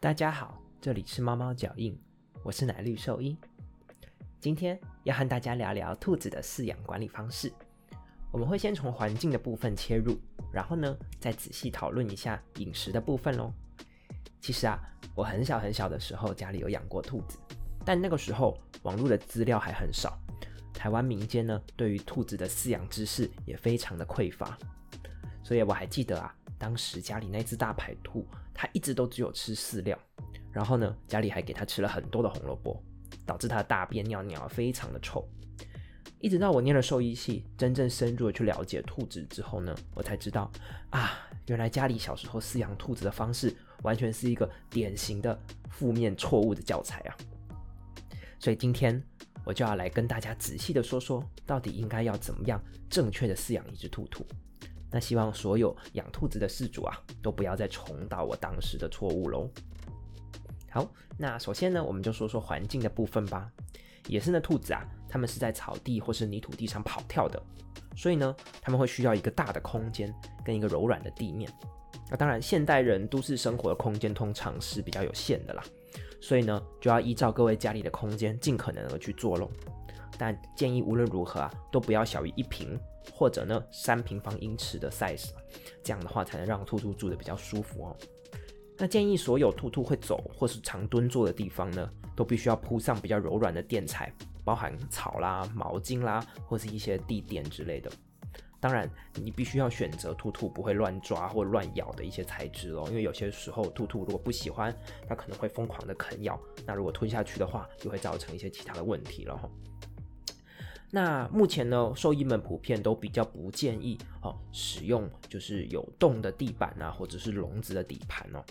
[0.00, 1.98] 大家好，这里是猫猫脚印，
[2.44, 3.36] 我是奶绿兽医。
[4.38, 7.52] 今天要和大家聊聊兔子的饲养管理方式。
[8.30, 10.16] 我们会先从环境的部分切入，
[10.52, 13.52] 然后呢，再仔细讨论一下饮食的部分喽。
[14.40, 14.78] 其实啊，
[15.16, 17.36] 我很小很小的时候家里有养过兔子，
[17.84, 20.16] 但那个时候网络的资料还很少，
[20.72, 24.56] 台湾民间呢对于兔子的饲养知识也非常的匮乏，
[25.42, 26.32] 所以我还记得啊。
[26.58, 29.98] 当时家里那只大白兔，它一直都只有吃饲料，
[30.52, 32.82] 然后呢，家里还给它吃了很多的红萝卜，
[33.24, 35.26] 导致它大便尿尿非常的臭。
[36.20, 40.50] 一直到我念了兽医系，真正深入的去了解兔子之后呢，我才知道
[40.90, 41.12] 啊，
[41.46, 45.38] 原来家里小时候饲养兔子的方式，完全是一个典型的
[45.70, 47.16] 负面错误的教材啊。
[48.40, 49.00] 所以今天
[49.44, 54.26] 我就要来跟大家仔细的说说，到底应该要怎么样正确的饲养一只兔兔。
[54.90, 59.48] 那希望所有养兔子的饲主啊，都不要再重蹈我当时的错误喽。
[60.70, 63.50] 好，那首先呢，我们就说说环境的部分吧。
[64.06, 67.42] 野生的兔子啊，它们是在草地或是泥土地上跑跳的，
[67.94, 71.50] 所以呢，它们会需要一个大的空间跟一个柔软的地面。
[72.10, 75.62] 那当然，现代人都市生活的空间通常是比较有限的啦，
[76.22, 79.50] 所以呢，就要依照各位家里的空间，尽可能的去做喽。
[80.18, 82.78] 但建议无论如何啊，都不要小于一平。
[83.14, 85.30] 或者呢，三平方英尺的 size，
[85.82, 87.96] 这样的话才能让兔兔住的比较舒服哦。
[88.76, 94.12] 那建议所有兔兔会走或是常蹲坐的地方呢，都必须要铺上比较柔软的垫材，
[94.44, 97.90] 包含草啦、毛巾啦，或是一些地垫之类的。
[98.60, 104.76] 当然，你必须要选择兔兔不会乱抓或乱咬的一些材质哦，因为有些时候兔兔如果不喜欢，
[105.08, 109.48] 它可能会疯狂的啃咬，那如果吞下去的话，就会造成一些其他的问题了哈。
[110.90, 118.42] 那目前呢，兽医们普遍都比较不建议哦使用就是有洞的地板啊，或者是笼子的底盘哦，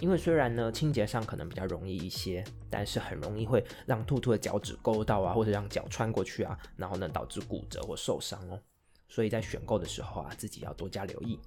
[0.00, 8.58] 因为虽然呢清洁上可能比较容易一些，但是很容易会让兔兔的脚趾勾到啊，或者让脚穿过去啊，然后呢导致骨折或受伤哦。
[9.06, 11.38] 所以在选购的时候啊，自己要多加留意。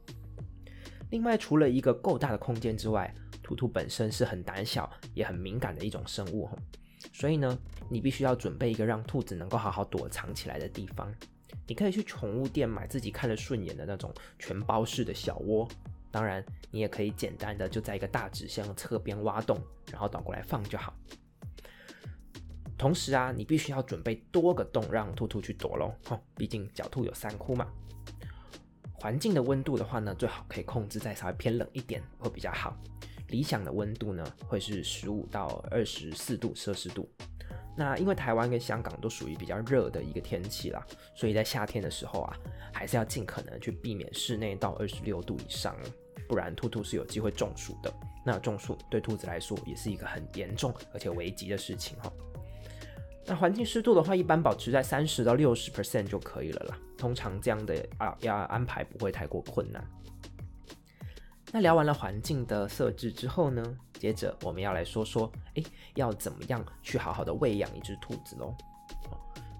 [1.09, 6.57] 另外，除了一个够大的空间之外，兔兔本身是很胆小也很敏感的一种生物哦。
[7.11, 7.57] 所以呢，
[7.89, 11.13] 你必须要准备一个让兔子能够好好躲藏起来的地方。
[11.67, 15.67] 你可以去宠物店买自己看了顺眼的那种全包式的小窝，
[16.11, 19.59] 当然你也可以简单的就在一个大纸箱侧边挖洞，
[19.91, 20.94] 然后倒过来放就好。
[22.77, 27.67] 同时啊，你必须要准备多个洞让兔兔去躲喽，哦，毕竟狡兔有三窟嘛。
[28.94, 32.75] 环境的温度的话呢，最好可以控制在稍微偏冷一点会比较好。
[33.30, 37.09] 理想的温度呢，会是十五到二十四度摄氏度。
[37.78, 42.38] 那因为台湾跟香港都属于比较热的一个天气啦，所以在夏天的时候啊，
[42.72, 45.75] 还是要尽可能去避免室内到二十六度以上，
[46.28, 47.94] 不然兔兔是有机会中暑的。
[48.25, 52.12] 那中暑对兔子来说也是一个很严重而且危急的事情哈。
[53.25, 56.78] 那环境湿度的话，一般保持在三十到六十 percent 就可以了啦。
[56.97, 59.84] 通常这样的啊要安排不会太过困难。
[61.55, 68.53] 那聊完了环境的设置之后呢，接着我们要来说说，哎，要怎么样去好好的喂养一只兔子喽？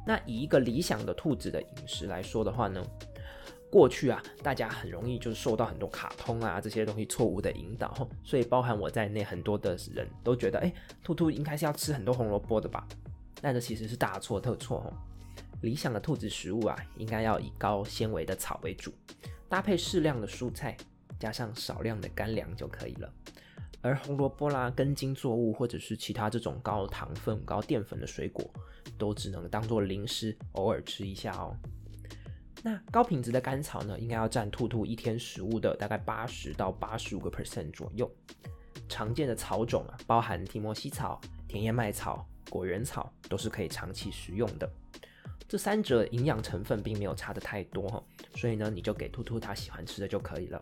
[0.06, 2.86] 那以一个理想的兔子的饮食来说的话呢，
[3.72, 12.86] 过去啊，大家很容易就是受到很多卡通啊这些东西错误的引导，所以包含我在内，很多的人都觉得，哎，兔兔应该是要吃很多红萝卜的吧？
[13.40, 14.94] 但这其实是大错特错哦。
[15.62, 18.92] 理想的兔子食物啊，应该要以高纤维的草为主，
[19.48, 20.76] 搭配适量的蔬菜。
[21.20, 23.14] 加上少量的干粮就可以了，
[23.82, 28.50] 而红萝卜啦、根茎作物或者是其他这种高糖分、高淀粉的水果，
[28.98, 31.56] 都只能当做零食，偶尔吃一下哦。
[32.64, 38.10] 那高品质的甘草呢，应该要占兔兔一天食物的大概八十到八十五个 percent 左右。
[38.90, 44.70] 常见的草种啊，包含提摩西草、田叶麦草、果园草，都是可以长期食用的。
[45.48, 48.04] 这三者营养成分并没有差的太多哈，
[48.36, 50.62] 所以呢，你就给兔兔它喜欢吃的就可以了。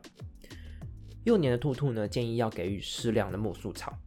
[1.23, 3.97] 幼年的兔兔呢，建议要给予适量的木树草，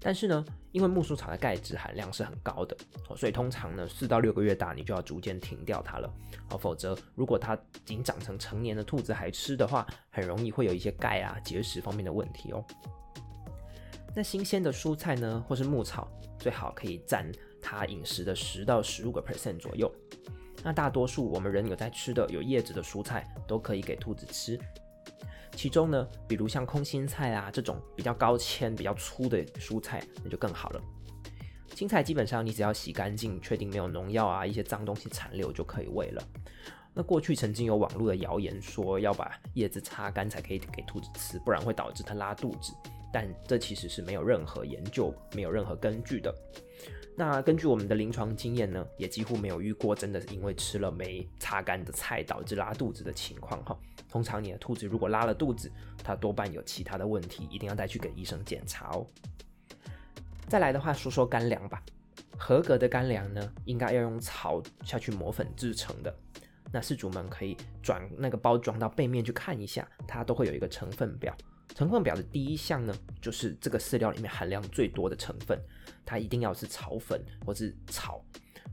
[0.00, 0.42] 但是呢，
[0.72, 2.74] 因为木树草的钙质含量是很高的，
[3.14, 6.10] 所以通常呢，四到六个月大你就要逐渐停掉它了，
[6.58, 12.64] 否则如果它已经长成成年的兔子还吃的话，很容易会有一些钙啊、结石方面的问题哦。
[14.14, 17.30] 那新鲜的蔬菜呢，或是牧草，最好可以蘸
[17.68, 19.92] 它饮食的十到十五个 percent 左右。
[20.62, 24.56] 那大多数我们人有在吃的有叶子的蔬菜，都可以给兔子吃。
[25.56, 30.80] 其中呢，比如像空心菜啊这种比较高纤、比较粗的蔬菜，那就更好了。
[31.74, 36.22] 青菜基本上你只要洗干净，确定没有农药啊一些脏东西残留就可以喂了。
[36.94, 42.72] 那过去曾经有网络的谣言说要把叶子擦干才可以给兔子吃，不然会导致它拉肚子。
[43.12, 46.34] 但这其实是没有任何研究、没有任何根据的。
[47.18, 53.74] 那根据我们的临床经验呢，也几乎没有遇过真的是因为吃了没擦干的菜导致拉肚子的情况哈。
[54.10, 55.72] 通常你的兔子如果拉了肚子，
[56.04, 59.06] 它多半有其他的问题，一定要带去给医生检查哦。
[60.46, 61.82] 再来的话，说说干粮吧。
[62.38, 66.14] 合格的干粮呢，应该要用草下去磨粉制成的。
[66.70, 71.34] 那饲主们可以转那个包装到背面去看一下，它都会有一个成分表。
[71.74, 75.60] 成分表的第一项呢，就是这个饲料里面含量最多的成分，
[76.04, 78.24] 它一定要是草粉或是草。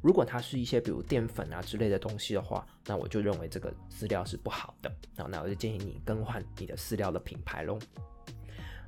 [0.02, 4.94] 如果它是一些比如淀粉啊之类的东西的话，那我就认为这个饲料是不好的。
[5.16, 7.80] 那那我就建议你更换你的饲料的品牌喽。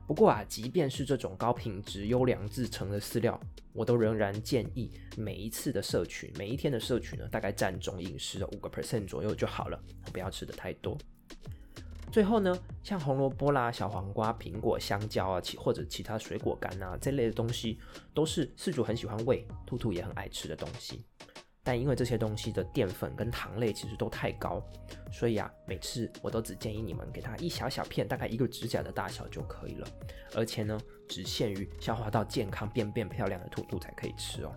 [0.08, 3.40] 不过啊，即便是这种高品质、优良制成的饲料，
[3.74, 9.82] 我都仍然建议每一次的摄取，每一天的摄取呢，大概占总饮食的五个 percent 左右就好了，
[10.12, 10.98] 不要吃的太多。
[12.16, 17.78] 最后呢，像红萝卜啦、小黄瓜、苹果、香蕉啊，其或者其他水果干啊这类的东西，
[18.14, 21.04] 都是饲主很喜欢喂，兔兔也很爱吃的东西。
[21.62, 24.64] 但因为这些东西的淀粉跟糖类其实都太高，
[25.12, 29.86] 所以啊，每次我都只建议你们给它一小小片，大概一个指甲的大小就可以了。
[30.34, 30.80] 而且呢，
[31.10, 34.56] 只限于消化道健康、便便漂亮的兔兔才可以吃哦。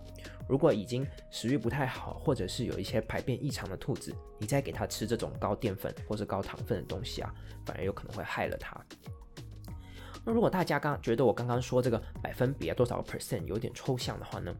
[0.49, 7.31] 如果已经食欲不太好，或者是有一些排便异常的兔子，你再给它吃这种高淀粉或者高糖分的东西啊，
[7.63, 8.75] 反而有可能会害了它。
[10.25, 14.51] 那如果大家刚觉得我刚刚说这个百分比啊多少个 percent 有点抽象的话呢？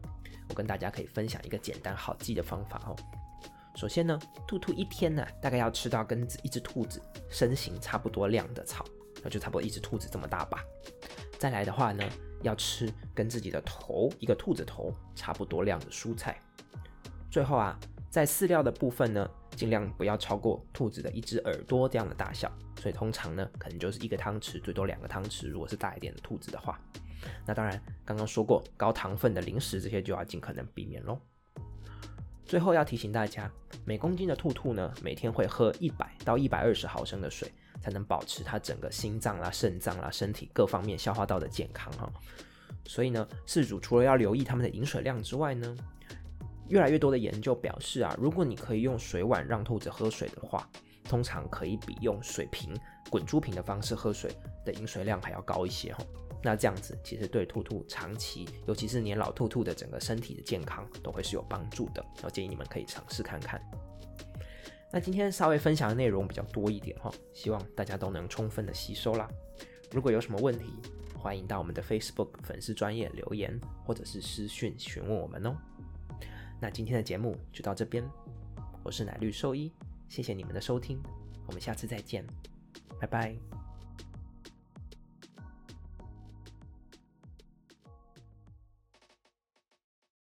[0.48, 2.94] 我跟大家可以分享一个简单好记的方法哦。
[3.76, 8.84] 首先呢，兔兔一天呢大概要吃到跟一只兔子身形差不多量的草，
[9.22, 10.64] 那就差不多一只兔子这么大吧。
[11.38, 12.04] 再来的话呢，
[12.42, 16.40] 要吃跟自己的头一个兔子头差不多量的蔬菜。
[17.30, 17.78] 最后啊，
[18.10, 22.50] 在饲料的部分呢，尽量不要超过兔子的一只耳朵这样的大小。
[22.80, 25.48] 所以通常呢，可能就是一个汤匙，最多两个汤匙。
[25.48, 26.80] 如果是大一点的兔子的话。
[27.46, 31.20] 那当然，刚刚说过高糖分的零食这些就要尽可能避免喽。
[32.46, 33.52] 最后要提醒大家，
[33.84, 42.12] 每公斤的兔兔呢，每天会喝一百到一百二十毫升的水，才能保持它整个心脏啦、肾脏啦、身体各方面消化道的健康哈。
[42.86, 45.76] 所以呢，饲主除了要留意它们的饮水量之外呢，
[46.68, 50.68] 越来越多的研究表示啊，如果你可以用水碗让兔子喝水的话，
[51.04, 52.72] 通常可以比用水瓶、
[53.10, 54.30] 滚珠瓶的方式喝水
[54.64, 56.04] 的饮水量还要高一些哈。
[56.42, 62.04] 那这样子其实对兔兔长期，尤其是年老兔兔的整个身体的健康都会是有帮助的。
[62.22, 63.60] 我建议你们可以尝试看看。
[64.92, 69.28] 那今天稍微分享的内容比较多一点哈，希望大家都能充分的吸收啦。
[69.92, 70.66] 如果有什么问题，
[71.16, 75.56] 欢迎到我们的 Facebook 粉丝专业留言，或者是私讯询问我们哦。
[76.60, 78.04] 那今天的节目就到这边，
[78.82, 79.72] 我是奶绿兽医，
[80.08, 81.00] 谢谢你们的收听，
[81.46, 82.26] 我们下次再见，
[83.00, 83.59] 拜拜。